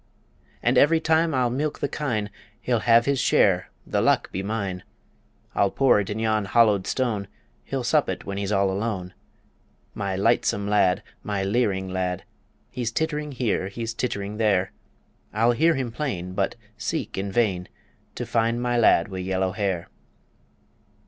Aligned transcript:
And 0.63 0.79
every 0.79 0.99
time 0.99 1.35
I'll 1.35 1.51
milk 1.51 1.77
the 1.77 1.87
kine 1.87 2.31
He'll 2.59 2.79
have 2.79 3.05
his 3.05 3.19
share 3.19 3.69
the 3.85 4.01
luck 4.01 4.31
be 4.31 4.41
mine! 4.41 4.81
I'll 5.53 5.69
pour 5.69 5.99
it 5.99 6.09
in 6.09 6.17
yon 6.17 6.45
hollowed 6.45 6.87
stone, 6.87 7.27
He'll 7.63 7.83
sup 7.83 8.09
it 8.09 8.25
when 8.25 8.39
he's 8.39 8.51
all 8.51 8.71
alone 8.71 9.13
My 9.93 10.15
lightsome 10.15 10.67
lad, 10.67 11.03
my 11.21 11.43
leering 11.43 11.87
lad, 11.87 12.23
He's 12.71 12.91
tittering 12.91 13.33
here; 13.33 13.67
he's 13.67 13.93
tittering 13.93 14.37
there 14.37 14.71
I'll 15.33 15.51
hear 15.51 15.75
him 15.75 15.91
plain, 15.91 16.33
but 16.33 16.55
seek 16.79 17.15
in 17.15 17.31
vain 17.31 17.67
To 18.15 18.25
find 18.25 18.59
my 18.59 18.79
lad 18.79 19.07
wi' 19.07 19.19
yellow 19.19 19.51
hair. 19.51 19.87